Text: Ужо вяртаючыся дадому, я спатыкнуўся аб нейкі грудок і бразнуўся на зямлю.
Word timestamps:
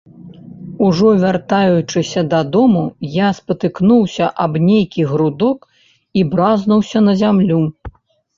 Ужо 0.85 1.09
вяртаючыся 1.23 2.23
дадому, 2.31 2.81
я 3.17 3.27
спатыкнуўся 3.41 4.31
аб 4.45 4.57
нейкі 4.71 5.07
грудок 5.13 5.69
і 6.21 6.25
бразнуўся 6.33 7.05
на 7.11 7.17
зямлю. 7.23 7.61